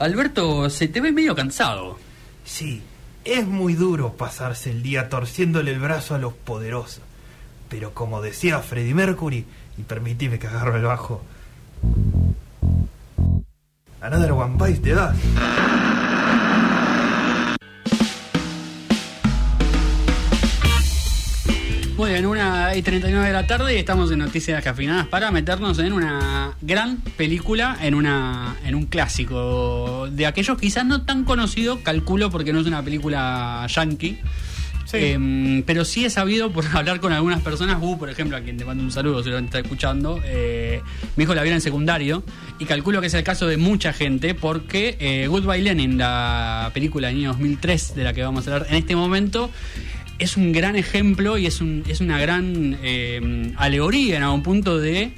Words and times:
Alberto, 0.00 0.70
se 0.70 0.88
te 0.88 1.02
ve 1.02 1.12
medio 1.12 1.34
cansado. 1.34 1.98
Sí, 2.42 2.82
es 3.22 3.46
muy 3.46 3.74
duro 3.74 4.14
pasarse 4.14 4.70
el 4.70 4.82
día 4.82 5.10
torciéndole 5.10 5.72
el 5.72 5.78
brazo 5.78 6.14
a 6.14 6.18
los 6.18 6.32
poderosos. 6.32 7.02
Pero 7.68 7.92
como 7.92 8.22
decía 8.22 8.60
Freddie 8.60 8.94
Mercury, 8.94 9.44
y 9.76 9.82
permitime 9.82 10.38
que 10.38 10.46
agarro 10.46 10.76
el 10.76 10.84
bajo. 10.84 11.22
Another 14.00 14.32
one 14.32 14.56
bites 14.56 14.80
the 14.80 14.94
dust. 14.94 15.79
Bien, 22.20 22.28
una 22.28 22.76
y 22.76 22.82
39 22.82 23.28
de 23.28 23.32
la 23.32 23.46
tarde 23.46 23.74
y 23.74 23.78
estamos 23.78 24.12
en 24.12 24.18
Noticias 24.18 24.62
Cafinadas 24.62 25.06
para 25.06 25.30
meternos 25.30 25.78
en 25.78 25.94
una 25.94 26.54
gran 26.60 26.98
película, 27.16 27.78
en 27.80 27.94
una 27.94 28.56
en 28.62 28.74
un 28.74 28.84
clásico 28.84 30.06
de 30.12 30.26
aquellos 30.26 30.58
quizás 30.58 30.84
no 30.84 31.06
tan 31.06 31.24
conocido, 31.24 31.82
calculo 31.82 32.28
porque 32.30 32.52
no 32.52 32.60
es 32.60 32.66
una 32.66 32.82
película 32.82 33.66
yankee. 33.74 34.18
Em, 34.92 35.62
pero 35.62 35.84
sí 35.84 36.04
he 36.04 36.10
sabido 36.10 36.50
por 36.52 36.64
hablar 36.74 37.00
con 37.00 37.12
algunas 37.12 37.40
personas, 37.40 37.80
Bu, 37.80 37.98
por 37.98 38.10
ejemplo, 38.10 38.36
a 38.36 38.40
quien 38.40 38.58
te 38.58 38.66
mando 38.66 38.82
un 38.82 38.92
saludo 38.92 39.22
si 39.22 39.30
lo 39.30 39.38
está 39.38 39.60
escuchando, 39.60 40.20
eh, 40.24 40.82
mi 41.16 41.24
hijo 41.24 41.34
la 41.34 41.42
vio 41.42 41.52
en 41.52 41.60
secundario 41.60 42.22
y 42.58 42.66
calculo 42.66 43.00
que 43.00 43.06
es 43.06 43.14
el 43.14 43.22
caso 43.22 43.46
de 43.46 43.56
mucha 43.56 43.92
gente 43.92 44.34
porque 44.34 44.96
eh, 45.00 45.26
Goodbye 45.26 45.62
Lenin, 45.62 45.96
la 45.96 46.70
película 46.74 47.08
del 47.08 47.18
año 47.18 47.28
2003 47.30 47.94
de 47.94 48.04
la 48.04 48.12
que 48.12 48.22
vamos 48.22 48.46
a 48.46 48.52
hablar 48.52 48.68
en 48.70 48.76
este 48.76 48.96
momento, 48.96 49.50
es 50.20 50.36
un 50.36 50.52
gran 50.52 50.76
ejemplo 50.76 51.38
y 51.38 51.46
es, 51.46 51.60
un, 51.60 51.82
es 51.88 52.00
una 52.00 52.18
gran 52.20 52.78
eh, 52.82 53.52
alegoría 53.56 54.16
en 54.18 54.22
algún 54.22 54.42
punto 54.42 54.78
de 54.78 55.12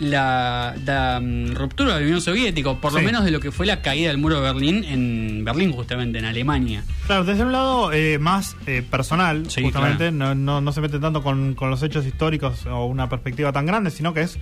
la, 0.00 0.74
la, 0.84 1.20
mm, 1.20 1.54
ruptura 1.54 1.94
de 1.94 2.00
la 2.00 2.06
Unión 2.06 2.20
Soviética, 2.20 2.74
por 2.74 2.92
lo 2.92 3.00
menos 3.00 3.24
de 3.24 3.30
lo 3.30 3.40
que 3.40 3.50
fue 3.50 3.66
la 3.66 3.82
caída 3.82 4.08
del 4.08 4.18
muro 4.18 4.36
de 4.36 4.42
Berlín 4.42 4.84
en 4.84 5.44
Berlín, 5.44 5.72
justamente, 5.72 6.18
en 6.18 6.24
Alemania. 6.24 6.84
Claro, 7.06 7.24
desde 7.24 7.42
un 7.42 7.52
lado 7.52 7.92
eh, 7.92 8.18
más 8.18 8.56
eh, 8.66 8.82
personal, 8.88 9.50
Sí, 9.50 9.62
justamente, 9.62 10.12
no, 10.12 10.34
no, 10.34 10.60
no 10.60 10.72
se 10.72 10.80
mete 10.80 10.98
tanto 10.98 11.22
con, 11.22 11.54
con 11.54 11.70
los 11.70 11.82
hechos 11.82 12.06
históricos 12.06 12.66
o 12.66 12.86
una 12.86 13.08
perspectiva 13.08 13.52
tan 13.52 13.66
grande, 13.66 13.90
sino 13.90 14.14
que 14.14 14.22
es 14.22 14.38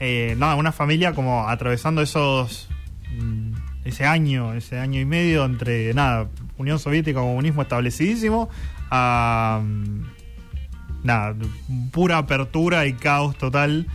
eh, 0.00 0.34
nada, 0.38 0.54
una 0.56 0.72
familia 0.72 1.14
como 1.14 1.48
atravesando 1.48 2.02
esos 2.02 2.68
mm, 3.18 3.39
ese 3.90 4.06
año, 4.06 4.54
ese 4.54 4.78
año 4.78 5.00
y 5.00 5.04
medio 5.04 5.44
entre 5.44 5.92
nada, 5.94 6.28
Unión 6.56 6.78
Soviética, 6.78 7.20
comunismo 7.20 7.62
establecidísimo, 7.62 8.48
a 8.90 9.60
mm, 9.62 10.02
nada, 11.04 11.36
pura 11.92 12.18
apertura 12.18 12.86
y 12.86 12.94
caos 12.94 13.36
total, 13.36 13.86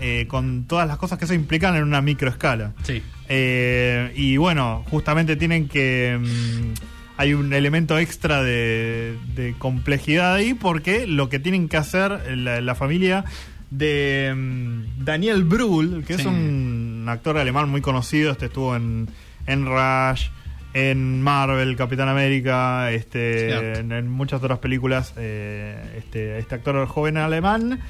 eh, 0.00 0.26
con 0.28 0.64
todas 0.64 0.88
las 0.88 0.96
cosas 0.96 1.18
que 1.18 1.26
eso 1.26 1.34
implican 1.34 1.76
en 1.76 1.84
una 1.84 2.02
microescala. 2.02 2.72
Sí. 2.82 3.02
Eh, 3.28 4.12
y 4.16 4.36
bueno, 4.36 4.84
justamente 4.90 5.36
tienen 5.36 5.68
que. 5.68 6.18
mm, 6.20 6.74
hay 7.18 7.34
un 7.34 7.52
elemento 7.52 7.98
extra 7.98 8.42
de, 8.42 9.16
de 9.34 9.54
complejidad 9.58 10.34
ahí 10.34 10.54
porque 10.54 11.06
lo 11.06 11.28
que 11.28 11.38
tienen 11.38 11.68
que 11.68 11.76
hacer 11.76 12.36
la, 12.36 12.60
la 12.60 12.74
familia 12.74 13.24
de 13.72 14.32
mm, 14.36 15.04
Daniel 15.04 15.44
Brühl, 15.44 16.04
que 16.04 16.14
es 16.14 16.26
un 16.26 17.06
actor 17.08 17.38
alemán 17.38 17.68
muy 17.68 17.80
conocido, 17.80 18.32
este 18.32 18.46
estuvo 18.46 18.76
en, 18.76 19.08
en 19.46 19.66
Rush, 19.66 20.28
en 20.74 21.20
Marvel, 21.22 21.76
Capitán 21.76 22.08
América, 22.08 22.90
este, 22.92 23.78
en, 23.80 23.92
en 23.92 24.08
muchas 24.08 24.42
otras 24.42 24.58
películas, 24.58 25.12
eh, 25.16 25.76
este, 25.98 26.38
este 26.38 26.54
actor 26.54 26.86
joven 26.86 27.16
alemán 27.18 27.80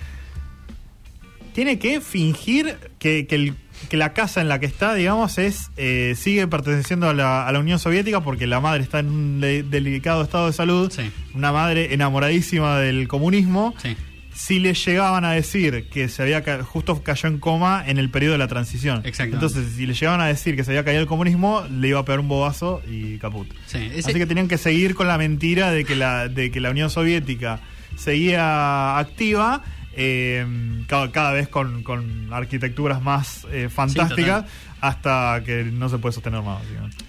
tiene 1.54 1.78
que 1.78 2.00
fingir 2.00 2.76
que, 2.98 3.26
que 3.26 3.34
el- 3.34 3.54
que 3.88 3.96
la 3.96 4.12
casa 4.12 4.40
en 4.40 4.48
la 4.48 4.60
que 4.60 4.66
está, 4.66 4.94
digamos, 4.94 5.38
es 5.38 5.70
eh, 5.76 6.14
sigue 6.16 6.46
perteneciendo 6.46 7.08
a 7.08 7.14
la, 7.14 7.48
a 7.48 7.50
la 7.52 7.58
Unión 7.58 7.80
Soviética 7.80 8.20
porque 8.20 8.46
la 8.46 8.60
madre 8.60 8.82
está 8.84 9.00
en 9.00 9.08
un 9.10 9.40
de- 9.40 9.64
delicado 9.64 10.22
estado 10.22 10.46
de 10.46 10.52
salud. 10.52 10.90
Sí. 10.92 11.10
Una 11.34 11.50
madre 11.50 11.92
enamoradísima 11.92 12.78
del 12.78 13.08
comunismo. 13.08 13.74
Sí. 13.82 13.96
Si 14.34 14.58
le 14.58 14.74
llegaban 14.74 15.24
a 15.24 15.32
decir 15.32 15.88
que 15.90 16.08
se 16.08 16.22
había 16.22 16.42
ca- 16.42 16.62
justo 16.62 17.02
cayó 17.02 17.28
en 17.28 17.38
coma 17.38 17.84
en 17.86 17.98
el 17.98 18.08
periodo 18.10 18.32
de 18.32 18.38
la 18.38 18.48
transición. 18.48 19.02
Exactamente. 19.04 19.44
Entonces, 19.46 19.74
si 19.76 19.86
le 19.86 19.94
llegaban 19.94 20.20
a 20.20 20.26
decir 20.26 20.56
que 20.56 20.64
se 20.64 20.70
había 20.70 20.84
caído 20.84 21.00
el 21.02 21.06
comunismo, 21.06 21.64
le 21.70 21.88
iba 21.88 22.00
a 22.00 22.04
pegar 22.04 22.20
un 22.20 22.28
bobazo 22.28 22.80
y 22.90 23.18
caput. 23.18 23.46
Sí, 23.66 23.78
ese- 23.92 24.10
Así 24.10 24.18
que 24.18 24.26
tenían 24.26 24.48
que 24.48 24.58
seguir 24.58 24.94
con 24.94 25.06
la 25.06 25.18
mentira 25.18 25.70
de 25.70 25.84
que 25.84 25.94
la, 25.96 26.28
de 26.28 26.50
que 26.50 26.60
la 26.60 26.70
Unión 26.70 26.88
Soviética 26.90 27.60
seguía 27.96 28.98
activa, 28.98 29.62
eh, 29.94 30.44
cada, 30.86 31.10
cada 31.12 31.32
vez 31.32 31.48
con, 31.48 31.82
con 31.82 32.32
arquitecturas 32.32 33.02
más 33.02 33.46
eh, 33.52 33.68
fantásticas, 33.68 34.44
hasta 34.80 35.42
que 35.44 35.64
no 35.64 35.88
se 35.88 35.98
puede 35.98 36.12
sostener 36.14 36.42
más. 36.42 36.62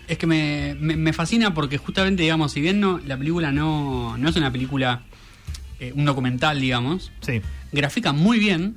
Es 0.08 0.18
que 0.18 0.28
me, 0.28 0.76
me- 0.80 0.96
me 0.98 1.14
fascina 1.14 1.54
porque 1.54 1.78
justamente, 1.78 2.24
digamos, 2.24 2.52
si 2.52 2.62
bien 2.62 2.80
no, 2.80 3.00
la 3.06 3.18
película 3.18 3.52
no, 3.52 4.18
no 4.18 4.30
es 4.30 4.36
una 4.36 4.52
película, 4.52 5.02
eh, 5.80 5.92
un 5.96 6.06
documental, 6.06 6.60
digamos, 6.62 7.12
Sí, 7.22 7.42
grafica 7.72 8.12
muy 8.14 8.40
bien. 8.40 8.76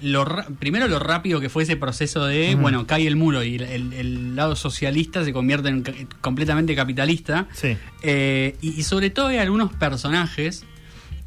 Lo, 0.00 0.24
primero 0.60 0.86
lo 0.86 1.00
rápido 1.00 1.40
que 1.40 1.48
fue 1.48 1.64
ese 1.64 1.76
proceso 1.76 2.24
de, 2.24 2.54
bueno, 2.54 2.86
cae 2.86 3.06
el 3.08 3.16
muro 3.16 3.42
y 3.42 3.56
el, 3.56 3.62
el- 3.62 3.92
el 3.94 4.36
lado 4.36 4.54
socialista 4.54 5.24
se 5.24 5.32
convierte 5.32 5.68
en 5.70 5.82
completamente 6.20 6.76
capitalista. 6.76 7.48
sí. 7.52 7.76
Eh, 8.02 8.56
y, 8.60 8.78
y 8.78 8.82
sobre 8.84 9.10
todo 9.10 9.26
hay 9.26 9.38
algunos 9.38 9.72
personajes, 9.72 10.64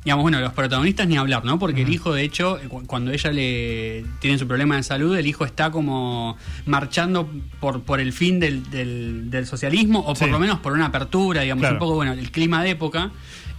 digamos, 0.05 0.23
bueno, 0.23 0.39
los 0.39 0.53
protagonistas 0.53 1.05
ni 1.05 1.17
hablar, 1.17 1.43
¿no? 1.43 1.59
Porque 1.59 1.81
el 1.81 1.89
hijo, 1.89 2.13
de 2.13 2.23
hecho, 2.23 2.59
cu- 2.69 2.85
cuando 2.87 3.11
ella 3.11 3.29
le 3.33 4.05
tiene 4.21 4.37
su 4.39 4.47
problema 4.47 4.77
de 4.77 4.83
salud, 4.83 5.17
el 5.17 5.27
hijo 5.27 5.43
está 5.43 5.69
como 5.69 6.37
marchando 6.65 7.29
por, 7.59 7.81
por 7.83 7.99
el 7.99 8.13
fin 8.13 8.39
del, 8.39 8.69
del- 8.71 9.29
del 9.29 9.45
socialismo, 9.47 9.99
o 9.99 10.13
por 10.13 10.27
Sí. 10.27 10.29
lo 10.29 10.39
menos 10.39 10.59
por 10.59 10.71
una 10.71 10.85
apertura, 10.85 11.41
digamos, 11.41 11.61
Claro. 11.63 11.75
un 11.75 11.79
poco, 11.79 11.95
bueno, 11.95 12.13
el 12.13 12.31
clima 12.31 12.63
de 12.63 12.69
época. 12.69 13.11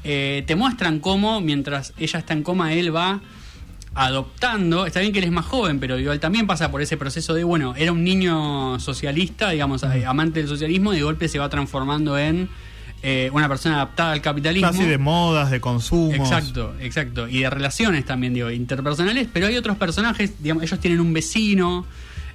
Eh, 0.05 0.43
te 0.47 0.57
muestran 0.57 1.01
cómo, 1.01 1.41
mientras 1.41 1.93
ella 1.99 2.19
está 2.19 2.33
en 2.33 2.43
coma, 2.43 2.73
él 2.73 2.95
va 2.95 3.21
adoptando, 3.95 4.87
está 4.87 5.01
bien 5.01 5.13
que 5.13 5.19
él 5.19 5.27
es 5.27 5.31
más 5.31 5.45
joven, 5.45 5.79
pero 5.79 5.99
igual 5.99 6.19
también 6.19 6.47
pasa 6.47 6.71
por 6.71 6.81
ese 6.81 6.97
proceso 6.97 7.35
de, 7.35 7.45
bueno, 7.45 7.75
era 7.77 7.93
un 7.93 8.03
niño 8.03 8.81
socialista, 8.81 9.51
digamos, 9.51 9.85
amante 9.85 10.41
del 10.41 10.49
socialismo, 10.49 10.93
y 10.93 10.97
de 10.97 11.03
golpe 11.03 11.29
se 11.29 11.39
va 11.39 11.49
transformando 11.49 12.19
en 12.19 12.49
eh, 13.03 13.31
una 13.33 13.49
persona 13.49 13.77
adaptada 13.77 14.13
al 14.13 14.23
capitalismo. 14.23 14.69
Así 14.69 14.85
de 14.85 14.97
modas, 14.97 15.51
de 15.51 15.61
consumo. 15.61 16.15
Exacto, 16.15 16.75
exacto. 16.81 17.29
Y 17.29 17.41
de 17.41 17.51
relaciones 17.51 18.05
también, 18.05 18.33
digo, 18.33 18.51
interpersonales, 18.51 19.29
pero 19.33 19.49
hay 19.49 19.57
otros 19.57 19.77
personajes, 19.77 20.41
digamos, 20.41 20.63
ellos 20.63 20.81
tienen 20.81 21.01
un 21.01 21.13
vecino, 21.13 21.85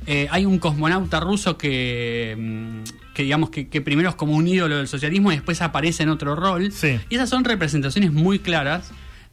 eh, 0.06 0.28
hay 0.30 0.46
un 0.46 0.60
cosmonauta 0.60 1.20
ruso 1.20 1.58
que, 1.58 2.36
mm, 2.38 3.07
que 3.18 3.24
digamos, 3.24 3.50
que, 3.50 3.68
que 3.68 3.82
primero 3.82 4.10
es 4.10 4.16
como 4.16 4.36
un 4.36 4.48
ídolo 4.48 4.78
del 4.78 4.88
socialismo 4.88 5.32
y 5.32 5.36
después 5.38 5.64
aparece 5.64 6.04
en 6.04 6.10
otro 6.10 6.36
rol. 6.36 6.72
Sí. 6.72 7.00
Y 7.10 7.16
esas 7.16 7.28
son 7.32 7.46
representaciones 7.46 8.14
muy 8.14 8.38
claras 8.38 8.92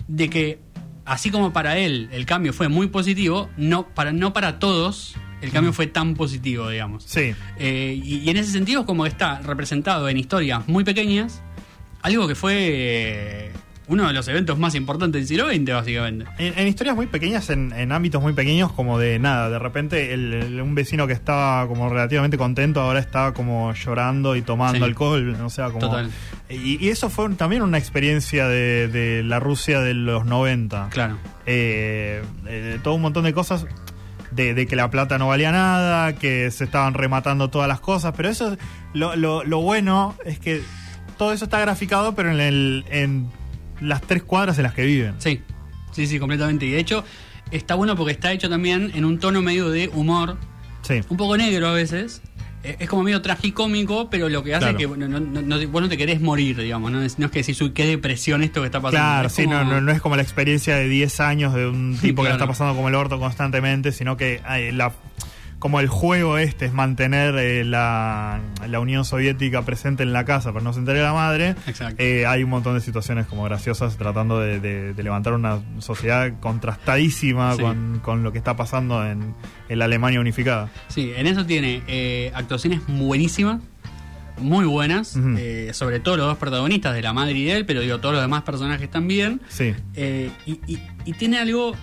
de 0.08 0.30
que, 0.30 0.58
así 1.04 1.30
como 1.30 1.52
para 1.52 1.76
él 1.76 2.08
el 2.10 2.24
cambio 2.24 2.54
fue 2.54 2.68
muy 2.68 2.86
positivo, 2.86 3.50
no 3.58 3.86
para, 3.88 4.10
no 4.14 4.32
para 4.32 4.58
todos 4.58 5.16
el 5.42 5.50
cambio 5.50 5.74
fue 5.74 5.86
tan 5.86 6.14
positivo, 6.14 6.70
digamos. 6.70 7.04
Sí. 7.04 7.34
Eh, 7.58 8.00
y, 8.02 8.20
y 8.20 8.30
en 8.30 8.38
ese 8.38 8.52
sentido 8.52 8.86
como 8.86 9.04
está 9.04 9.40
representado 9.40 10.08
en 10.08 10.16
historias 10.16 10.66
muy 10.66 10.82
pequeñas, 10.82 11.42
algo 12.00 12.26
que 12.26 12.34
fue 12.34 13.52
uno 13.86 14.06
de 14.06 14.12
los 14.14 14.26
eventos 14.28 14.58
más 14.58 14.74
importantes 14.74 15.20
del 15.20 15.28
siglo 15.28 15.48
XX, 15.50 15.72
básicamente. 15.74 16.24
En, 16.38 16.58
en 16.58 16.66
historias 16.68 16.96
muy 16.96 17.06
pequeñas, 17.06 17.50
en, 17.50 17.72
en 17.72 17.92
ámbitos 17.92 18.22
muy 18.22 18.32
pequeños, 18.32 18.72
como 18.72 18.98
de 18.98 19.18
nada, 19.18 19.50
de 19.50 19.58
repente 19.58 20.14
el- 20.14 20.32
el- 20.32 20.60
un 20.60 20.74
vecino 20.74 21.06
que 21.06 21.12
estaba 21.12 21.66
como 21.68 21.88
relativamente 21.90 22.38
contento 22.38 22.80
ahora 22.80 23.00
está 23.00 23.32
como 23.32 23.72
llorando 23.74 24.36
y 24.36 24.42
tomando 24.42 24.78
Sí. 24.78 24.84
alcohol, 24.84 25.36
o 25.44 25.50
sea, 25.50 25.66
como... 25.66 25.80
Total. 25.80 26.10
Y, 26.48 26.82
y 26.84 26.88
eso 26.88 27.10
fue 27.10 27.28
también 27.34 27.62
una 27.62 27.76
experiencia 27.78 28.48
de, 28.48 28.88
de 28.88 29.22
la 29.22 29.38
Rusia 29.40 29.80
de 29.80 29.92
los 29.94 30.24
90. 30.24 30.88
Claro. 30.90 31.18
Eh, 31.46 32.22
eh, 32.46 32.78
todo 32.82 32.94
un 32.94 33.02
montón 33.02 33.24
de 33.24 33.32
cosas. 33.34 33.66
De, 34.30 34.52
de 34.52 34.66
que 34.66 34.74
la 34.74 34.90
plata 34.90 35.16
no 35.16 35.28
valía 35.28 35.52
nada, 35.52 36.14
que 36.16 36.50
se 36.50 36.64
estaban 36.64 36.94
rematando 36.94 37.50
todas 37.50 37.68
las 37.68 37.78
cosas, 37.78 38.14
pero 38.16 38.28
eso, 38.28 38.56
lo, 38.92 39.14
lo, 39.14 39.44
lo 39.44 39.60
bueno 39.60 40.16
es 40.24 40.40
que 40.40 40.60
todo 41.16 41.32
eso 41.32 41.44
está 41.44 41.60
graficado, 41.60 42.16
pero 42.16 42.32
en, 42.32 42.40
el, 42.40 42.84
en 42.90 43.28
las 43.80 44.02
tres 44.02 44.22
cuadras 44.22 44.56
en 44.58 44.64
las 44.64 44.74
que 44.74 44.84
viven. 44.84 45.14
Sí, 45.18 45.40
sí, 45.92 46.06
sí, 46.06 46.18
completamente. 46.18 46.66
Y 46.66 46.70
de 46.70 46.78
hecho, 46.78 47.04
está 47.50 47.74
bueno 47.74 47.96
porque 47.96 48.12
está 48.12 48.32
hecho 48.32 48.48
también 48.48 48.90
en 48.94 49.04
un 49.04 49.18
tono 49.18 49.42
medio 49.42 49.70
de 49.70 49.88
humor, 49.88 50.36
Sí. 50.82 51.00
un 51.08 51.16
poco 51.16 51.36
negro 51.36 51.68
a 51.68 51.72
veces. 51.72 52.22
Eh, 52.66 52.76
Es 52.78 52.88
como 52.88 53.02
medio 53.02 53.20
tragicómico, 53.20 54.08
pero 54.08 54.30
lo 54.30 54.42
que 54.42 54.54
hace 54.54 54.60
Claro. 54.60 54.76
es 54.78 54.80
que 54.80 54.86
bueno, 54.86 55.06
no, 55.06 55.20
no- 55.20 55.42
no- 55.42 55.68
vos 55.68 55.82
no 55.82 55.88
te 55.90 55.98
querés 55.98 56.22
morir, 56.22 56.56
digamos. 56.56 56.90
No 56.90 57.02
es, 57.02 57.18
no 57.18 57.26
es 57.26 57.32
que 57.32 57.40
decís, 57.40 57.60
uy, 57.60 57.72
qué 57.72 57.84
depresión 57.86 58.42
esto 58.42 58.60
que 58.62 58.66
está 58.66 58.80
pasando. 58.80 59.04
Claro, 59.04 59.26
Es 59.26 59.34
sí, 59.34 59.44
como- 59.44 59.56
no, 59.56 59.64
no, 59.64 59.80
no 59.82 59.92
es 59.92 60.00
como 60.00 60.16
la 60.16 60.22
experiencia 60.22 60.74
de 60.76 60.88
10 60.88 61.20
años 61.20 61.52
de 61.52 61.66
un 61.68 61.98
tipo 62.00 62.22
que 62.22 62.28
la 62.30 62.36
está 62.36 62.46
pasando 62.46 62.74
como 62.74 62.88
el 62.88 62.94
orto 62.94 63.18
constantemente, 63.18 63.92
sino 63.92 64.16
que 64.16 64.40
ay, 64.46 64.72
la, 64.72 64.92
como 65.64 65.80
el 65.80 65.88
juego 65.88 66.36
este 66.36 66.66
es 66.66 66.74
mantener 66.74 67.36
eh, 67.38 67.64
la, 67.64 68.38
la 68.68 68.80
Unión 68.80 69.06
Soviética 69.06 69.62
presente 69.62 70.02
en 70.02 70.12
la 70.12 70.26
casa, 70.26 70.52
pero 70.52 70.62
no 70.62 70.74
se 70.74 70.80
entere 70.80 71.00
la 71.00 71.14
madre. 71.14 71.54
Eh, 71.96 72.26
hay 72.26 72.42
un 72.44 72.50
montón 72.50 72.74
de 72.74 72.82
situaciones 72.82 73.24
como 73.24 73.44
graciosas 73.44 73.96
tratando 73.96 74.38
de, 74.40 74.60
de- 74.60 74.92
de 74.92 75.02
levantar 75.02 75.32
una 75.32 75.62
sociedad 75.78 76.30
contrastadísima 76.40 77.54
Sí. 77.56 77.62
con, 77.62 78.00
con 78.04 78.22
lo 78.22 78.30
que 78.30 78.36
está 78.36 78.54
pasando 78.56 79.06
en, 79.06 79.34
en 79.70 79.78
la 79.78 79.86
Alemania 79.86 80.20
unificada. 80.20 80.68
Sí, 80.88 81.12
en 81.16 81.26
eso 81.26 81.46
tiene 81.46 81.80
eh, 81.86 82.30
actuaciones 82.34 82.80
buenísimas. 82.86 83.62
muy 84.36 84.66
buenas, 84.66 85.16
eh, 85.38 85.70
sobre 85.72 85.98
todo 85.98 86.18
los 86.18 86.26
dos 86.26 86.36
protagonistas 86.36 86.92
de 86.92 87.00
la 87.00 87.14
madre 87.14 87.38
y 87.38 87.44
de 87.44 87.52
él, 87.56 87.64
pero 87.64 87.80
digo, 87.80 88.00
todos 88.00 88.16
los 88.16 88.22
demás 88.22 88.42
personajes 88.42 88.90
también. 88.90 89.40
Sí. 89.48 89.72
Eh, 89.94 90.30
y, 90.44 90.60
y- 90.66 90.78
y 91.06 91.12
tiene 91.14 91.38
algo 91.38 91.74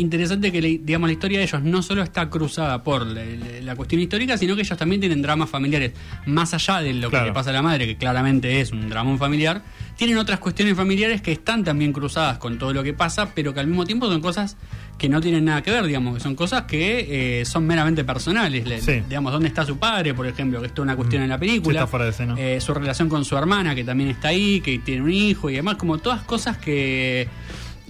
interesante 0.00 0.50
que, 0.50 0.60
digamos, 0.60 1.08
la 1.08 1.12
historia 1.12 1.38
de 1.38 1.44
ellos 1.44 1.62
no 1.62 1.82
solo 1.82 2.02
está 2.02 2.28
cruzada 2.30 2.82
por 2.82 3.06
la, 3.06 3.74
cuestión 3.76 4.00
histórica, 4.00 4.36
sino 4.36 4.56
que 4.56 4.62
ellos 4.62 4.76
también 4.78 5.00
tienen 5.00 5.22
dramas 5.22 5.48
familiares. 5.48 5.92
Más 6.26 6.52
allá 6.54 6.80
de 6.80 6.92
lo 6.94 7.10
Claro. 7.10 7.24
que 7.26 7.30
le 7.30 7.34
pasa 7.34 7.50
a 7.50 7.52
la 7.52 7.62
madre, 7.62 7.86
que 7.86 7.96
claramente 7.96 8.60
es 8.60 8.72
un 8.72 8.88
dramón 8.88 9.18
familiar, 9.18 9.62
tienen 9.96 10.16
otras 10.18 10.38
cuestiones 10.40 10.76
familiares 10.76 11.22
que 11.22 11.32
están 11.32 11.62
también 11.64 11.92
cruzadas 11.92 12.38
con 12.38 12.58
todo 12.58 12.72
lo 12.72 12.82
que 12.82 12.92
pasa, 12.94 13.32
pero 13.34 13.54
que 13.54 13.60
al 13.60 13.66
mismo 13.66 13.84
tiempo 13.84 14.06
son 14.08 14.20
cosas 14.20 14.56
que 14.98 15.08
no 15.08 15.20
tienen 15.20 15.44
nada 15.46 15.62
que 15.62 15.70
ver, 15.70 15.84
digamos, 15.86 16.14
que 16.14 16.20
son 16.20 16.34
cosas 16.34 16.62
que 16.64 17.40
eh, 17.40 17.44
son 17.46 17.66
meramente 17.66 18.04
personales. 18.04 18.64
Sí. 18.84 19.02
Digamos, 19.08 19.32
¿dónde 19.32 19.48
está 19.48 19.64
su 19.64 19.78
padre, 19.78 20.12
por 20.14 20.26
ejemplo? 20.26 20.60
Que 20.60 20.66
esto 20.66 20.82
es 20.82 20.84
una 20.84 20.96
cuestión 20.96 21.22
Mm. 21.22 21.24
en 21.24 21.28
la 21.30 21.36
Sí, 21.36 21.40
película. 21.40 21.78
está 21.80 21.86
fuera 21.86 22.04
de 22.04 22.10
escena. 22.10 22.34
Eh, 22.38 22.60
su 22.60 22.74
relación 22.74 23.08
con 23.08 23.24
su 23.24 23.36
hermana, 23.36 23.74
que 23.74 23.82
también 23.84 24.10
está 24.10 24.28
ahí, 24.28 24.60
que 24.60 24.78
tiene 24.78 25.02
un 25.02 25.10
hijo 25.12 25.48
y 25.48 25.54
demás, 25.54 25.76
como 25.76 25.98
todas 25.98 26.22
cosas 26.22 26.58
que, 26.58 27.28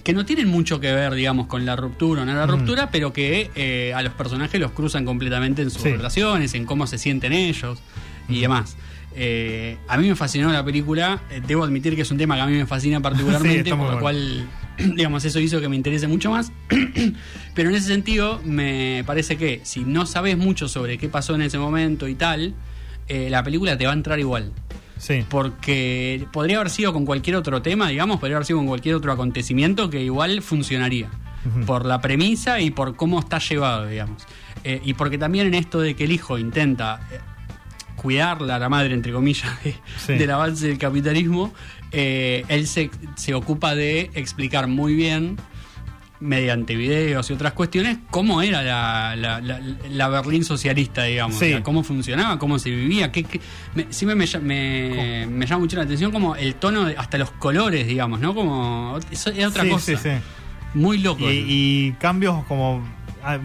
que 0.03 0.13
no 0.13 0.25
tienen 0.25 0.47
mucho 0.47 0.79
que 0.79 0.91
ver, 0.93 1.13
digamos, 1.13 1.47
con 1.47 1.65
la 1.65 1.75
ruptura 1.75 2.21
o 2.23 2.25
no 2.25 2.33
la 2.33 2.45
ruptura, 2.47 2.89
pero 2.91 3.13
que 3.13 3.49
eh, 3.55 3.93
a 3.95 4.01
los 4.01 4.13
personajes 4.13 4.59
los 4.59 4.71
cruzan 4.71 5.05
completamente 5.05 5.61
en 5.61 5.69
sus 5.71 5.81
Sí. 5.83 5.89
relaciones, 5.91 6.53
en 6.53 6.65
cómo 6.65 6.87
se 6.87 6.97
sienten 6.97 7.33
ellos 7.33 7.79
y 8.29 8.39
demás. 8.41 8.77
Eh, 9.13 9.77
a 9.89 9.97
mí 9.97 10.07
me 10.07 10.15
fascinó 10.15 10.51
la 10.53 10.63
película, 10.63 11.21
eh, 11.31 11.41
debo 11.45 11.63
admitir 11.65 11.95
que 11.97 12.03
es 12.03 12.11
un 12.11 12.17
tema 12.17 12.35
que 12.35 12.41
a 12.41 12.45
mí 12.45 12.53
me 12.53 12.65
fascina 12.65 12.97
Sí, 12.99 13.03
particularmente, 13.03 13.73
muy 13.73 13.85
por 13.85 13.95
lo 13.95 13.99
bueno. 14.01 14.01
cual, 14.01 14.47
digamos, 14.95 15.25
eso 15.25 15.39
hizo 15.39 15.59
que 15.59 15.67
me 15.67 15.75
interese 15.75 16.07
mucho 16.07 16.31
más. 16.31 16.51
Pero 17.53 17.69
en 17.69 17.75
ese 17.75 17.87
sentido, 17.87 18.39
me 18.45 19.03
parece 19.05 19.35
que 19.37 19.59
si 19.63 19.81
no 19.81 20.05
sabes 20.05 20.37
mucho 20.37 20.67
sobre 20.69 20.97
qué 20.97 21.09
pasó 21.09 21.35
en 21.35 21.41
ese 21.41 21.57
momento 21.57 22.07
y 22.07 22.15
tal, 22.15 22.53
eh, 23.09 23.29
la 23.29 23.43
película 23.43 23.77
te 23.77 23.85
va 23.85 23.91
a 23.91 23.95
entrar 23.95 24.19
igual. 24.19 24.53
Sí. 25.01 25.25
Porque 25.27 26.27
podría 26.31 26.57
haber 26.57 26.69
sido 26.69 26.93
con 26.93 27.05
cualquier 27.07 27.35
otro 27.35 27.63
tema, 27.63 27.89
digamos, 27.89 28.19
podría 28.19 28.37
haber 28.37 28.45
sido 28.45 28.59
con 28.59 28.67
cualquier 28.67 28.93
otro 28.93 29.11
acontecimiento 29.11 29.89
que 29.89 30.03
igual 30.03 30.43
funcionaría. 30.43 31.09
Por 31.65 31.87
la 31.87 32.01
premisa 32.01 32.59
y 32.59 32.69
por 32.69 32.95
cómo 32.95 33.19
está 33.19 33.39
llevado, 33.39 33.87
digamos. 33.87 34.23
Eh, 34.63 34.79
y 34.85 34.93
porque 34.93 35.17
también 35.17 35.47
en 35.47 35.55
esto 35.55 35.79
de 35.81 35.95
que 35.95 36.03
el 36.03 36.11
hijo 36.11 36.37
intenta 36.37 37.01
eh, 37.11 37.17
cuidarla 37.95 38.57
a 38.57 38.59
la 38.59 38.69
madre, 38.69 38.93
entre 38.93 39.11
comillas, 39.11 39.51
de- 39.63 39.75
Sí. 40.05 40.13
del 40.13 40.29
avance 40.29 40.67
del 40.67 40.77
capitalismo, 40.77 41.51
eh, 41.91 42.45
él 42.47 42.67
se, 42.67 42.91
se 43.15 43.33
ocupa 43.33 43.73
de 43.73 44.11
explicar 44.13 44.67
muy 44.67 44.93
bien 44.93 45.37
mediante 46.21 46.75
videos 46.75 47.29
y 47.29 47.33
otras 47.33 47.53
cuestiones, 47.53 47.97
cómo 48.11 48.41
era 48.43 48.61
la, 48.61 49.15
la, 49.15 49.41
la- 49.41 49.59
la 49.89 50.07
Berlín 50.07 50.45
socialista, 50.45 51.03
digamos, 51.03 51.37
Sí. 51.39 51.45
O 51.45 51.49
sea, 51.49 51.63
cómo 51.63 51.83
funcionaba, 51.83 52.37
cómo 52.39 52.59
se 52.59 52.69
vivía, 52.69 53.11
qué, 53.11 53.23
qué- 53.23 53.41
me, 53.75 53.83
me, 54.15 54.25
lla- 54.25 54.39
me, 54.41 55.25
me 55.27 55.45
llama 55.47 55.59
mucho 55.59 55.77
la 55.77 55.83
atención 55.83 56.11
como 56.11 56.35
el 56.35 56.55
tono, 56.55 56.85
de- 56.85 56.95
hasta 56.95 57.17
los 57.17 57.31
colores, 57.31 57.87
digamos, 57.87 58.19
¿no? 58.19 58.33
Como, 58.35 58.99
eso 59.11 59.31
es 59.31 59.45
otra 59.45 59.63
Sí, 59.63 59.69
cosa, 59.69 59.85
sí, 59.85 59.95
sí. 59.97 60.09
muy 60.75 60.99
loco. 60.99 61.29
Y, 61.29 61.43
y 61.47 61.91
cambios 61.99 62.43
como. 62.45 62.87
ah, 63.23 63.39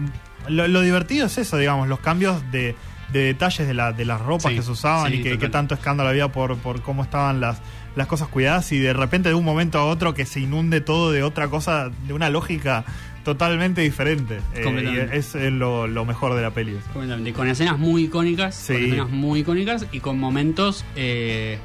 Lo, 0.47 0.67
lo 0.67 0.81
divertido 0.81 1.25
es 1.25 1.37
eso, 1.39 1.57
digamos, 1.57 1.87
los 1.87 1.99
cambios 1.99 2.41
de, 2.51 2.75
de 3.11 3.19
detalles 3.21 3.67
de, 3.67 3.73
la, 3.73 3.91
de 3.91 4.05
las 4.05 4.21
ropas 4.21 4.51
Sí, 4.51 4.55
que 4.57 4.61
se 4.61 4.71
usaban 4.71 5.11
sí, 5.11 5.17
y 5.17 5.23
que, 5.23 5.37
que 5.39 5.49
tanto 5.49 5.73
escándalo 5.73 6.09
había 6.09 6.27
por, 6.31 6.55
por 6.57 6.81
cómo 6.83 7.01
estaban 7.03 7.39
las, 7.41 7.59
las 7.97 8.07
cosas 8.07 8.29
cuidadas 8.29 8.71
y 8.71 8.79
de 8.79 8.93
repente 8.93 9.27
de 9.29 9.35
un 9.35 9.43
momento 9.43 9.77
a 9.79 9.85
otro 9.85 10.13
que 10.13 10.25
se 10.25 10.39
inunde 10.39 10.79
todo 10.79 11.11
de 11.11 11.23
otra 11.23 11.49
cosa, 11.49 11.89
de 12.07 12.13
una 12.13 12.29
lógica 12.29 12.85
totalmente 13.25 13.81
diferente. 13.81 14.39
Eh, 14.55 14.61
Completamente. 14.63 15.15
y 15.15 15.19
es 15.19 15.35
lo, 15.51 15.87
lo 15.87 16.05
mejor 16.05 16.33
de 16.35 16.41
la 16.43 16.51
peli. 16.51 16.77
Completamente, 16.93 17.33
Con 17.33 17.47
escenas 17.49 17.77
muy 17.77 18.03
icónicas, 18.03 18.55
Sí. 18.55 18.73
con 18.73 18.83
escenas 18.85 19.09
muy 19.09 19.39
icónicas 19.41 19.85
y 19.91 19.99
con 19.99 20.17
momentos 20.19 20.85
eh, 20.95 21.57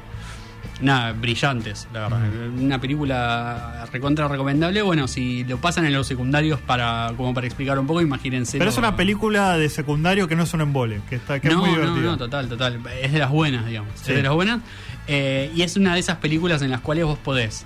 nada, 0.81 1.13
brillantes, 1.13 1.87
la 1.93 2.01
verdad. 2.01 2.19
Una 2.59 2.79
película 2.79 3.85
recontra 3.91 4.27
recomendable. 4.27 4.81
Bueno, 4.81 5.07
si 5.07 5.43
lo 5.45 5.57
pasan 5.57 5.85
en 5.85 5.93
los 5.93 6.07
secundarios 6.07 6.59
para 6.59 7.11
como 7.15 7.33
para 7.33 7.47
explicar 7.47 7.77
un 7.79 7.87
poco, 7.87 8.01
imagínense. 8.01 8.57
Pero 8.57 8.69
es 8.69 8.77
una 8.77 8.95
película 8.95 9.57
de 9.57 9.69
secundario 9.69 10.27
que 10.27 10.35
no 10.35 10.43
es 10.43 10.53
un 10.53 10.61
embole, 10.61 11.01
que, 11.09 11.15
está, 11.15 11.39
que 11.39 11.49
no, 11.49 11.53
es 11.55 11.59
muy 11.59 11.69
no, 11.69 11.75
divertida. 11.77 12.05
no, 12.11 12.17
total, 12.17 12.49
total. 12.49 12.79
Es 13.01 13.11
de 13.11 13.19
las 13.19 13.29
buenas, 13.29 13.65
digamos. 13.65 13.91
Sí. 13.95 14.11
Es 14.11 14.17
de 14.17 14.23
las 14.23 14.33
buenas. 14.33 14.61
Eh, 15.07 15.51
y 15.55 15.61
es 15.63 15.75
una 15.75 15.93
de 15.93 15.99
esas 15.99 16.17
películas 16.17 16.61
en 16.61 16.71
las 16.71 16.81
cuales 16.81 17.05
vos 17.05 17.17
podés 17.19 17.65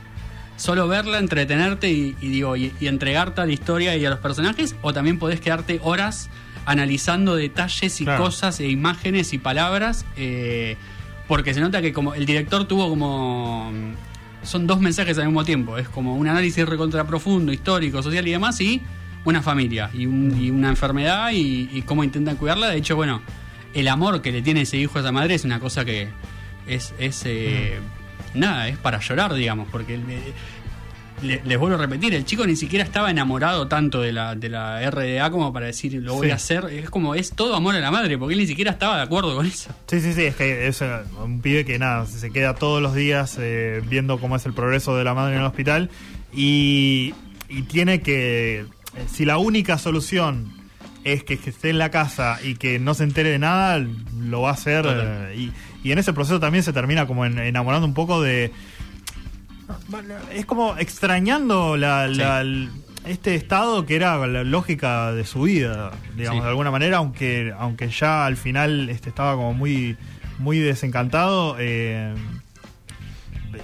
solo 0.55 0.87
verla, 0.87 1.19
entretenerte 1.19 1.91
y, 1.91 2.15
y 2.19 2.29
digo, 2.29 2.55
y, 2.55 2.73
y 2.79 2.87
entregarte 2.87 3.41
a 3.41 3.45
la 3.45 3.51
historia 3.51 3.95
y 3.95 4.03
a 4.05 4.09
los 4.09 4.19
personajes, 4.19 4.75
o 4.81 4.91
también 4.91 5.19
podés 5.19 5.39
quedarte 5.39 5.79
horas 5.83 6.29
analizando 6.65 7.35
detalles 7.35 8.01
y 8.01 8.05
Claro. 8.05 8.23
cosas 8.23 8.59
e 8.59 8.67
imágenes 8.67 9.33
y 9.33 9.37
palabras. 9.37 10.05
eh, 10.17 10.75
porque 11.27 11.53
se 11.53 11.59
nota 11.61 11.81
que 11.81 11.93
como 11.93 12.13
el 12.13 12.25
director 12.25 12.65
tuvo 12.67 12.89
como. 12.89 13.71
Son 14.43 14.65
dos 14.67 14.79
mensajes 14.79 15.17
al 15.17 15.25
mismo 15.25 15.43
tiempo. 15.43 15.77
Es 15.77 15.89
como 15.89 16.15
un 16.15 16.27
análisis 16.27 16.65
recontra 16.67 17.05
profundo, 17.05 17.51
histórico, 17.51 18.01
social 18.01 18.25
y 18.27 18.31
demás, 18.31 18.59
y 18.61 18.81
una 19.25 19.41
familia, 19.41 19.89
y, 19.93 20.05
un- 20.05 20.39
y 20.41 20.51
una 20.51 20.69
enfermedad, 20.69 21.31
y, 21.31 21.69
y 21.73 21.81
cómo 21.81 22.03
intentan 22.03 22.37
cuidarla. 22.37 22.69
De 22.69 22.77
hecho, 22.77 22.95
bueno, 22.95 23.21
el 23.73 23.87
amor 23.89 24.21
que 24.21 24.31
le 24.31 24.41
tiene 24.41 24.61
ese 24.61 24.77
hijo 24.77 24.97
a 24.99 25.01
esa 25.01 25.11
madre 25.11 25.35
es 25.35 25.43
una 25.43 25.59
cosa 25.59 25.83
que 25.83 26.07
es. 26.67 26.93
es 26.99 27.23
eh, 27.25 27.77
Nada, 28.33 28.67
es 28.67 28.77
para 28.77 28.99
llorar, 28.99 29.33
digamos, 29.33 29.67
porque. 29.71 29.99
Le- 31.21 31.41
les 31.43 31.57
vuelvo 31.57 31.75
a 31.77 31.79
repetir, 31.79 32.13
el 32.13 32.25
chico 32.25 32.45
ni 32.45 32.55
siquiera 32.55 32.83
estaba 32.85 33.09
enamorado 33.11 33.67
tanto 33.67 34.01
de 34.01 34.11
la, 34.11 34.35
de 34.35 34.49
la 34.49 34.81
RDA 34.89 35.29
como 35.31 35.51
para 35.51 35.65
decir 35.67 35.93
lo 35.95 36.15
voy 36.15 36.27
Sí. 36.27 36.31
a 36.31 36.35
hacer. 36.35 36.65
Es 36.71 36.89
como, 36.89 37.15
es 37.15 37.31
todo 37.31 37.55
amor 37.55 37.75
a 37.75 37.79
la 37.79 37.91
madre, 37.91 38.17
porque 38.17 38.33
él 38.33 38.39
ni 38.39 38.47
siquiera 38.47 38.71
estaba 38.71 38.97
de 38.97 39.03
acuerdo 39.03 39.35
con 39.35 39.45
eso. 39.45 39.71
Sí, 39.87 39.99
sí, 40.01 40.13
sí, 40.13 40.23
es 40.25 40.35
que 40.35 40.67
es 40.67 40.83
un 41.23 41.41
pibe 41.41 41.65
que 41.65 41.79
nada, 41.79 42.05
se 42.05 42.29
queda 42.31 42.53
todos 42.55 42.81
los 42.81 42.93
días 42.93 43.37
eh, 43.39 43.81
viendo 43.89 44.19
cómo 44.19 44.35
es 44.35 44.45
el 44.45 44.53
progreso 44.53 44.95
de 44.95 45.03
la 45.03 45.13
madre 45.13 45.35
en 45.35 45.41
el 45.41 45.47
hospital 45.47 45.89
y, 46.33 47.13
y 47.49 47.63
tiene 47.63 48.01
que, 48.01 48.65
si 49.11 49.25
la 49.25 49.37
única 49.37 49.77
solución 49.77 50.53
es 51.03 51.23
que, 51.23 51.37
que 51.37 51.49
esté 51.51 51.69
en 51.69 51.77
la 51.77 51.89
casa 51.89 52.37
y 52.43 52.55
que 52.55 52.79
no 52.79 52.93
se 52.93 53.03
entere 53.03 53.29
de 53.29 53.39
nada, 53.39 53.83
lo 54.19 54.41
va 54.41 54.49
a 54.49 54.53
hacer 54.53 54.85
eh, 54.87 55.35
y, 55.37 55.51
y 55.87 55.91
en 55.93 55.99
ese 55.99 56.11
proceso 56.13 56.39
también 56.39 56.63
se 56.63 56.73
termina 56.73 57.07
como 57.07 57.25
en- 57.25 57.39
enamorando 57.39 57.87
un 57.87 57.93
poco 57.93 58.21
de... 58.21 58.51
Es 60.33 60.45
como 60.45 60.77
extrañando 60.77 61.77
la, 61.77 62.07
Sí. 62.09 62.15
la- 62.15 62.45
este 63.05 63.35
estado 63.35 63.85
que 63.85 63.95
era 63.95 64.25
la 64.27 64.43
lógica 64.43 65.13
de 65.13 65.25
su 65.25 65.43
vida, 65.43 65.91
digamos, 66.15 66.39
Sí. 66.41 66.43
de 66.43 66.49
alguna 66.49 66.71
manera, 66.71 66.97
aunque, 66.97 67.53
aunque 67.57 67.89
ya 67.89 68.25
al 68.25 68.35
final 68.37 68.89
este, 68.89 69.09
estaba 69.09 69.35
como 69.35 69.53
muy, 69.53 69.95
muy 70.39 70.59
desencantado, 70.59 71.55
eh, 71.57 72.13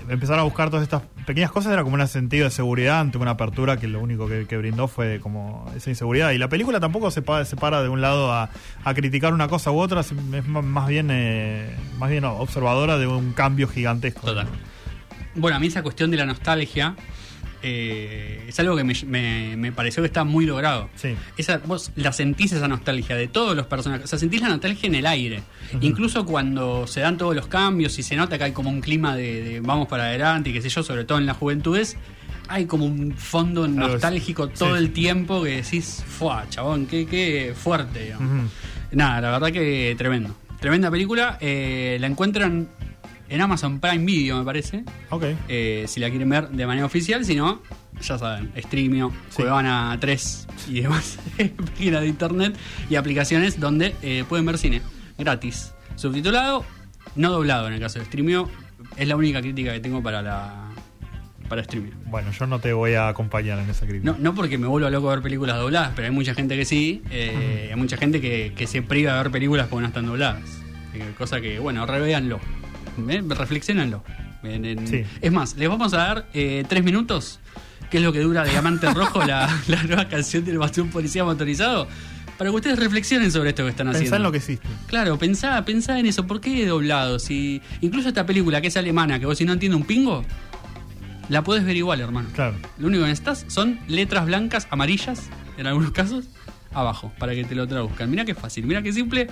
empezar 0.09 0.39
a 0.39 0.43
buscar 0.43 0.69
todas 0.69 0.83
estas 0.83 1.01
pequeñas 1.25 1.51
cosas 1.51 1.71
era 1.73 1.83
como 1.83 1.95
un 1.95 2.07
sentido 2.07 2.45
de 2.45 2.51
seguridad 2.51 2.99
ante 2.99 3.17
una 3.17 3.31
apertura 3.31 3.77
que 3.77 3.87
lo 3.87 3.99
único 4.01 4.27
que, 4.27 4.45
que 4.47 4.57
brindó 4.57 4.87
fue 4.87 5.19
como 5.19 5.69
esa 5.75 5.89
inseguridad. 5.89 6.31
Y 6.31 6.37
la 6.37 6.49
película 6.49 6.79
tampoco 6.79 7.11
se, 7.11 7.21
pa- 7.21 7.45
se 7.45 7.55
para 7.55 7.81
de 7.83 7.89
un 7.89 8.01
lado 8.01 8.31
a, 8.33 8.49
a 8.83 8.93
criticar 8.93 9.33
una 9.33 9.47
cosa 9.47 9.71
u 9.71 9.79
otra, 9.79 10.01
es 10.01 10.13
más 10.47 10.87
bien, 10.87 11.09
eh, 11.11 11.75
más 11.97 12.09
bien 12.09 12.23
observadora 12.25 12.97
de 12.97 13.07
un 13.07 13.33
cambio 13.33 13.67
gigantesco. 13.67 14.21
Total. 14.27 14.47
Bueno, 15.35 15.57
a 15.57 15.59
mí 15.59 15.67
esa 15.67 15.81
cuestión 15.83 16.11
de 16.11 16.17
la 16.17 16.25
nostalgia 16.25 16.95
eh, 17.65 18.43
es 18.47 18.59
algo 18.59 18.75
que 18.75 18.83
me, 18.83 18.93
me- 19.05 19.55
me 19.57 19.71
pareció 19.71 20.03
que 20.03 20.07
está 20.07 20.23
muy 20.23 20.45
logrado. 20.45 20.89
Sí. 20.95 21.15
Esa, 21.37 21.59
vos 21.59 21.91
la 21.95 22.11
sentís 22.11 22.51
esa 22.51 22.67
nostalgia 22.67 23.15
de 23.15 23.27
todos 23.27 23.55
los 23.55 23.65
personajes. 23.67 24.05
O 24.05 24.07
sea, 24.07 24.19
sentís 24.19 24.41
la 24.41 24.49
nostalgia 24.49 24.87
en 24.87 24.95
el 24.95 25.05
aire. 25.05 25.43
Incluso 25.81 26.25
cuando 26.25 26.87
se 26.87 26.99
dan 26.99 27.17
todos 27.17 27.35
los 27.35 27.47
cambios 27.47 27.97
y 27.99 28.03
se 28.03 28.15
nota 28.15 28.37
que 28.37 28.43
hay 28.45 28.51
como 28.51 28.69
un 28.69 28.81
clima 28.81 29.15
de, 29.15 29.41
de 29.43 29.59
vamos 29.61 29.87
para 29.87 30.03
adelante 30.05 30.49
y 30.49 30.53
qué 30.53 30.61
sé 30.61 30.69
yo, 30.69 30.83
sobre 30.83 31.05
todo 31.05 31.17
en 31.17 31.25
las 31.25 31.37
juventudes, 31.37 31.95
hay 32.49 32.65
como 32.65 32.85
un 32.85 33.13
fondo 33.15 33.67
nostálgico 33.67 34.49
todo 34.49 34.75
sí. 34.77 34.83
el 34.83 34.91
tiempo 34.91 35.41
que 35.43 35.61
decís, 35.61 36.03
¡fuah, 36.05 36.47
chabón! 36.49 36.85
¡Qué, 36.85 37.05
qué 37.07 37.53
fuerte! 37.55 38.13
Nada, 38.91 39.21
la 39.21 39.31
verdad 39.31 39.51
que 39.51 39.95
tremendo. 39.97 40.35
Tremenda 40.59 40.91
película. 40.91 41.37
eh, 41.41 41.97
la 41.99 42.07
encuentran 42.07 42.67
en 43.33 43.41
Amazon 43.41 43.79
Prime 43.79 44.05
Video, 44.05 44.37
me 44.37 44.45
parece. 44.45 44.83
Ok. 45.09 45.23
eh, 45.47 45.85
si 45.87 45.99
la 45.99 46.09
quieren 46.09 46.29
ver 46.29 46.49
de 46.49 46.67
manera 46.67 46.85
oficial. 46.85 47.25
Si 47.25 47.35
no, 47.35 47.61
ya 48.01 48.17
saben, 48.17 48.51
Streamio, 48.57 49.11
Sí. 49.29 49.37
Cuevana 49.41 49.97
3 49.99 50.47
y 50.69 50.81
demás 50.81 51.17
páginas 51.65 52.01
de 52.01 52.07
internet 52.07 52.55
y 52.89 52.95
aplicaciones 52.95 53.59
donde 53.59 53.95
eh, 54.03 54.23
pueden 54.29 54.45
ver 54.45 54.57
cine 54.57 54.81
gratis. 55.17 55.73
Subtitulado, 55.95 56.63
no 57.15 57.31
doblado 57.31 57.67
en 57.67 57.73
el 57.73 57.79
caso 57.79 57.99
de 57.99 58.05
Streamio. 58.05 58.49
Es 58.97 59.07
la 59.07 59.15
única 59.15 59.41
crítica 59.41 59.73
que 59.73 59.79
tengo 59.79 60.03
para 60.03 60.21
la 60.21 60.69
para 61.49 61.63
Streamio. 61.63 61.93
Bueno, 62.05 62.31
yo 62.31 62.45
no 62.47 62.59
te 62.59 62.71
voy 62.73 62.93
a 62.93 63.07
acompañar 63.09 63.59
en 63.59 63.69
esa 63.69 63.85
crítica. 63.87 64.11
No, 64.11 64.17
no 64.19 64.33
porque 64.35 64.57
me 64.57 64.67
vuelvo 64.67 64.89
loco 64.89 65.09
a 65.09 65.15
ver 65.15 65.23
películas 65.23 65.57
dobladas, 65.57 65.91
pero 65.95 66.07
hay 66.07 66.13
mucha 66.13 66.33
gente 66.33 66.55
que 66.55 66.65
sí. 66.65 67.01
eh, 67.09 67.69
Hay 67.71 67.75
mucha 67.79 67.97
gente 67.97 68.21
que, 68.21 68.53
que 68.55 68.65
se 68.67 68.81
priva 68.81 69.13
de 69.13 69.23
ver 69.23 69.31
películas 69.31 69.67
porque 69.69 69.81
no 69.81 69.87
están 69.87 70.05
dobladas. 70.05 70.59
Cosa 71.17 71.41
que, 71.41 71.57
bueno, 71.59 71.85
revéanlo. 71.87 72.39
¿Eh? 73.09 73.23
Reflexionenlo. 73.27 74.03
Sí. 74.85 75.03
Es 75.21 75.31
más, 75.31 75.55
les 75.55 75.69
vamos 75.69 75.93
a 75.93 75.97
dar 75.97 76.27
eh, 76.33 76.65
tres 76.67 76.83
minutos, 76.83 77.39
que 77.89 77.97
es 77.97 78.03
lo 78.03 78.11
que 78.11 78.19
dura 78.19 78.43
Diamante 78.43 78.93
Rojo, 78.93 79.23
la, 79.23 79.49
la 79.67 79.83
nueva 79.83 80.07
canción 80.09 80.43
del 80.43 80.57
Bastión 80.57 80.89
Policía 80.89 81.23
Motorizado. 81.23 81.87
para 82.37 82.49
que 82.49 82.55
ustedes 82.55 82.77
reflexionen 82.77 83.31
sobre 83.31 83.49
esto 83.49 83.63
que 83.63 83.69
están 83.69 83.87
haciendo. 83.87 84.05
Pensá 84.05 84.15
en 84.17 84.23
lo 84.23 84.31
que 84.31 84.39
hiciste. 84.39 84.67
Claro, 84.87 85.17
pensá, 85.17 85.63
pensá 85.63 85.97
en 85.99 86.07
eso. 86.07 86.27
¿Por 86.27 86.41
qué 86.41 86.65
doblado? 86.65 87.19
Si 87.19 87.61
incluso 87.81 88.09
esta 88.09 88.25
película 88.25 88.59
que 88.61 88.67
es 88.67 88.77
alemana, 88.77 89.19
que 89.19 89.25
vos 89.25 89.37
si 89.37 89.45
no 89.45 89.53
entiendes 89.53 89.79
un 89.79 89.87
pingo, 89.87 90.25
la 91.29 91.43
podés 91.43 91.63
ver 91.63 91.77
igual, 91.77 92.01
hermano. 92.01 92.29
Claro. 92.33 92.55
Lo 92.77 92.87
único 92.87 93.03
que 93.03 93.09
necesitas 93.09 93.45
son 93.47 93.79
letras 93.87 94.25
blancas, 94.25 94.67
amarillas, 94.71 95.29
en 95.57 95.67
algunos 95.67 95.91
casos, 95.91 96.25
abajo, 96.73 97.11
para 97.17 97.33
que 97.33 97.43
te 97.43 97.55
lo 97.55 97.67
traduzcan. 97.67 98.09
Mira 98.09 98.25
qué 98.25 98.35
fácil, 98.35 98.65
mira 98.65 98.81
qué 98.81 98.93
simple. 98.93 99.27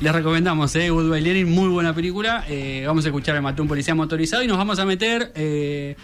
Les 0.00 0.12
recomendamos, 0.12 0.74
eh, 0.76 0.90
Good 0.90 1.16
Lenin, 1.16 1.50
muy 1.50 1.68
buena 1.68 1.94
película. 1.94 2.44
Eh, 2.48 2.84
vamos 2.86 3.04
a 3.04 3.08
escuchar 3.08 3.36
el 3.36 3.42
Mató 3.42 3.62
un 3.62 3.68
policía 3.68 3.94
motorizado 3.94 4.42
y 4.42 4.46
nos 4.46 4.58
vamos 4.58 4.78
a 4.78 4.84
meter 4.84 5.32
eh, 5.34 5.96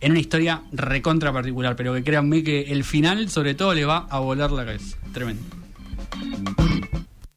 en 0.00 0.10
una 0.10 0.20
historia 0.20 0.62
recontra 0.72 1.32
particular, 1.32 1.76
pero 1.76 1.94
que 1.94 2.02
créanme 2.02 2.42
que 2.42 2.62
el 2.72 2.84
final, 2.84 3.28
sobre 3.28 3.54
todo, 3.54 3.74
le 3.74 3.84
va 3.84 4.06
a 4.10 4.18
volar 4.18 4.50
la 4.50 4.64
cabeza. 4.64 4.96
Tremendo. 5.12 5.42